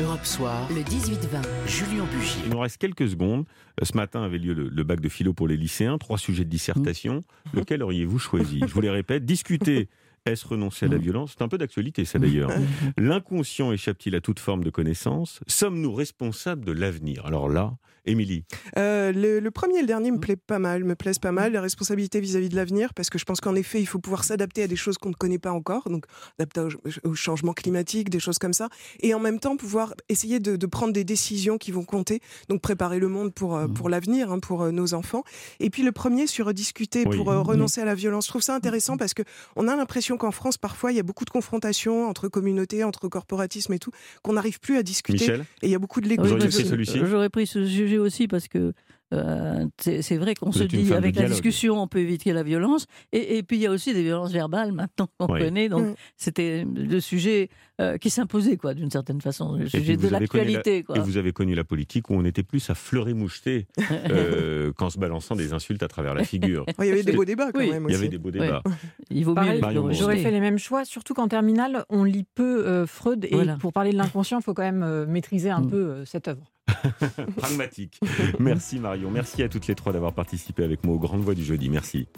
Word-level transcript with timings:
Europe 0.00 0.24
Soir, 0.24 0.68
le 0.70 0.80
18-20, 0.82 1.42
Julien 1.66 2.04
Bugier. 2.04 2.42
Il 2.46 2.50
nous 2.50 2.58
reste 2.60 2.78
quelques 2.78 3.08
secondes. 3.08 3.44
Euh, 3.80 3.84
Ce 3.84 3.96
matin 3.96 4.22
avait 4.22 4.38
lieu 4.38 4.54
le, 4.54 4.68
le 4.68 4.84
bac 4.84 5.00
de 5.00 5.08
philo 5.08 5.32
pour 5.34 5.48
les 5.48 5.56
lycéens, 5.56 5.98
trois 5.98 6.16
sujets 6.18 6.44
de 6.44 6.48
dissertation. 6.50 7.24
Lequel 7.52 7.82
auriez-vous 7.82 8.18
choisi? 8.18 8.60
Je 8.66 8.72
vous 8.72 8.80
les 8.80 8.90
répète, 8.90 9.24
discuter. 9.24 9.88
Est-ce 10.26 10.46
renoncer 10.46 10.84
à 10.86 10.88
la 10.88 10.98
violence 10.98 11.34
C'est 11.36 11.42
un 11.42 11.48
peu 11.48 11.56
d'actualité, 11.58 12.04
ça 12.04 12.18
d'ailleurs. 12.18 12.50
L'inconscient 12.98 13.72
échappe-t-il 13.72 14.14
à 14.14 14.20
toute 14.20 14.38
forme 14.38 14.62
de 14.64 14.70
connaissance? 14.70 15.40
Sommes-nous 15.46 15.92
responsables 15.94 16.64
de 16.64 16.72
l'avenir? 16.72 17.24
Alors 17.24 17.48
là, 17.48 17.76
Émilie, 18.06 18.44
Euh, 18.78 19.12
le, 19.12 19.40
le 19.40 19.50
premier 19.50 19.78
et 19.78 19.80
le 19.82 19.86
dernier 19.86 20.10
me 20.10 20.18
plaît 20.18 20.36
pas 20.36 20.58
mal, 20.58 20.84
me 20.84 20.94
plaisent 20.94 21.18
pas 21.18 21.32
mal. 21.32 21.52
Les 21.52 21.58
responsabilités 21.58 22.20
vis-à-vis 22.20 22.48
de 22.48 22.56
l'avenir, 22.56 22.92
parce 22.94 23.08
que 23.10 23.18
je 23.18 23.24
pense 23.24 23.40
qu'en 23.40 23.54
effet, 23.54 23.80
il 23.80 23.86
faut 23.86 23.98
pouvoir 23.98 24.24
s'adapter 24.24 24.62
à 24.62 24.66
des 24.66 24.76
choses 24.76 24.96
qu'on 24.98 25.10
ne 25.10 25.14
connaît 25.14 25.38
pas 25.38 25.52
encore, 25.52 25.88
donc 25.90 26.04
adapter 26.38 26.60
au, 27.04 27.10
au 27.10 27.14
changement 27.14 27.52
climatique, 27.52 28.08
des 28.10 28.20
choses 28.20 28.38
comme 28.38 28.52
ça, 28.54 28.68
et 29.00 29.12
en 29.14 29.20
même 29.20 29.38
temps 29.38 29.56
pouvoir 29.56 29.94
essayer 30.08 30.38
de, 30.40 30.56
de 30.56 30.66
prendre 30.66 30.92
des 30.92 31.04
décisions 31.04 31.58
qui 31.58 31.72
vont 31.72 31.84
compter, 31.84 32.20
donc 32.48 32.60
préparer 32.62 32.98
le 32.98 33.08
monde 33.08 33.32
pour, 33.34 33.56
euh, 33.56 33.68
pour 33.68 33.88
l'avenir, 33.90 34.32
hein, 34.32 34.38
pour 34.38 34.62
euh, 34.62 34.70
nos 34.70 34.94
enfants. 34.94 35.22
Et 35.60 35.68
puis 35.70 35.82
le 35.82 35.92
premier 35.92 36.26
sur 36.26 36.52
discuter 36.54 37.04
Oui. 37.06 37.16
pour 37.16 37.26
renoncer 37.26 37.80
à 37.82 37.84
la 37.84 37.94
violence, 37.94 38.24
je 38.26 38.30
trouve 38.30 38.42
ça 38.42 38.54
intéressant 38.54 38.96
parce 38.96 39.12
que 39.14 39.22
on 39.56 39.68
a 39.68 39.76
l'impression 39.76 40.09
qu'en 40.16 40.30
France, 40.30 40.58
parfois, 40.58 40.92
il 40.92 40.96
y 40.96 41.00
a 41.00 41.02
beaucoup 41.02 41.24
de 41.24 41.30
confrontations 41.30 42.06
entre 42.08 42.28
communautés, 42.28 42.84
entre 42.84 43.08
corporatismes 43.08 43.72
et 43.72 43.78
tout, 43.78 43.90
qu'on 44.22 44.34
n'arrive 44.34 44.60
plus 44.60 44.76
à 44.76 44.82
discuter, 44.82 45.18
Michel 45.24 45.40
et 45.62 45.66
il 45.66 45.70
y 45.70 45.74
a 45.74 45.78
beaucoup 45.78 46.00
de 46.00 46.08
je- 46.08 46.68
celui-ci? 46.68 47.00
J'aurais 47.04 47.28
pris 47.30 47.46
ce 47.46 47.64
sujet 47.66 47.98
aussi 47.98 48.28
parce 48.28 48.48
que 48.48 48.72
euh, 49.12 49.66
c'est 49.80 50.16
vrai 50.16 50.34
qu'on 50.34 50.52
se 50.52 50.62
dit 50.64 50.92
avec 50.92 51.16
la 51.16 51.26
discussion 51.28 51.82
on 51.82 51.86
peut 51.88 51.98
éviter 51.98 52.32
la 52.32 52.42
violence 52.42 52.86
et, 53.12 53.38
et 53.38 53.42
puis 53.42 53.56
il 53.56 53.62
y 53.62 53.66
a 53.66 53.70
aussi 53.70 53.92
des 53.92 54.02
violences 54.02 54.30
verbales 54.32 54.72
maintenant 54.72 55.08
qu'on 55.18 55.32
Oui. 55.32 55.40
connaît 55.40 55.68
donc 55.68 55.80
Mm. 55.86 55.94
c'était 56.16 56.64
le 56.74 57.00
sujet 57.00 57.48
euh, 57.80 57.96
qui 57.98 58.10
s'imposait 58.10 58.56
quoi 58.56 58.74
d'une 58.74 58.90
certaine 58.90 59.20
façon 59.20 59.54
le 59.56 59.64
Et 59.66 59.68
sujet 59.68 59.96
de 59.96 60.06
la- 60.08 60.20
l'actualité 60.20 60.82
quoi. 60.84 60.96
Et 60.96 61.00
vous 61.00 61.16
avez 61.16 61.32
connu 61.32 61.54
la 61.54 61.64
politique 61.64 62.10
où 62.10 62.14
on 62.14 62.24
était 62.24 62.42
plus 62.42 62.68
à 62.70 62.74
fleurer 62.74 63.14
moucheté 63.14 63.66
euh, 64.10 64.72
qu'en 64.74 64.90
se 64.90 64.98
balançant 64.98 65.34
des 65.36 65.52
insultes 65.52 65.82
à 65.82 65.88
travers 65.88 66.14
la 66.14 66.24
figure. 66.24 66.64
Il 66.78 66.86
y 66.86 66.90
avait 66.90 67.02
des 67.02 67.12
beaux 67.12 67.24
débats 67.24 67.50
quand 67.52 67.58
Oui. 67.60 67.70
même 67.70 67.86
Il 67.88 67.92
y 67.92 67.94
aussi. 67.94 68.02
avait 68.02 68.08
des 68.08 68.18
beaux 68.18 68.30
débats. 68.30 68.62
Il 69.10 69.24
vaut 69.24 69.30
mieux 69.34 69.58
Pareil. 69.60 69.76
Bourget. 69.78 69.94
J'aurais 69.98 70.18
fait 70.18 70.30
les 70.30 70.40
mêmes 70.40 70.58
choix, 70.58 70.84
surtout 70.84 71.14
qu'en 71.14 71.28
terminale, 71.28 71.84
on 71.88 72.04
lit 72.04 72.26
peu 72.34 72.66
euh, 72.66 72.86
Freud. 72.86 73.24
Et 73.24 73.34
Voilà. 73.34 73.56
pour 73.56 73.72
parler 73.72 73.92
de 73.92 73.96
l'inconscient, 73.96 74.38
il 74.38 74.42
faut 74.42 74.54
quand 74.54 74.62
même 74.62 74.82
euh, 74.82 75.06
maîtriser 75.06 75.50
un 75.50 75.60
Mm. 75.62 75.70
peu 75.70 75.76
euh, 75.76 76.04
cette 76.04 76.28
œuvre. 76.28 76.50
Pragmatique. 77.36 78.00
Merci 78.38 78.78
Marion. 78.78 79.10
Merci 79.10 79.42
à 79.42 79.48
toutes 79.48 79.66
les 79.66 79.74
trois 79.74 79.92
d'avoir 79.92 80.12
participé 80.12 80.64
avec 80.64 80.84
moi 80.84 80.94
aux 80.94 80.98
Grandes 80.98 81.22
Voix 81.22 81.34
du 81.34 81.44
jeudi. 81.44 81.68
Merci. 81.68 82.08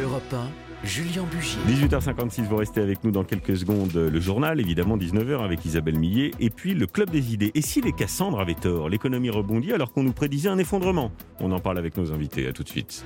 Europe 0.00 0.22
1, 0.32 0.86
Julien 0.86 1.24
Bugier. 1.30 1.60
18h56, 1.68 2.44
vous 2.44 2.56
restez 2.56 2.80
avec 2.80 3.04
nous 3.04 3.10
dans 3.10 3.24
quelques 3.24 3.56
secondes. 3.56 3.92
Le 3.92 4.20
journal, 4.20 4.60
évidemment, 4.60 4.96
19h 4.96 5.44
avec 5.44 5.64
Isabelle 5.64 5.98
Millet. 5.98 6.30
Et 6.40 6.50
puis 6.50 6.74
le 6.74 6.86
Club 6.86 7.10
des 7.10 7.34
idées. 7.34 7.50
Et 7.54 7.62
si 7.62 7.80
les 7.80 7.92
Cassandres 7.92 8.40
avaient 8.40 8.54
tort 8.54 8.88
L'économie 8.88 9.30
rebondit 9.30 9.72
alors 9.72 9.92
qu'on 9.92 10.02
nous 10.02 10.12
prédisait 10.12 10.48
un 10.48 10.58
effondrement? 10.58 11.12
On 11.40 11.52
en 11.52 11.60
parle 11.60 11.78
avec 11.78 11.96
nos 11.96 12.12
invités. 12.12 12.46
À 12.46 12.52
tout 12.52 12.62
de 12.62 12.68
suite. 12.68 13.04